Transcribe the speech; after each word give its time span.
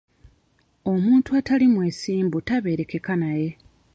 Omuntu 0.91 1.29
atali 1.39 1.65
mwesimbu 1.73 2.37
tabeereka 2.47 3.13
naye. 3.21 3.49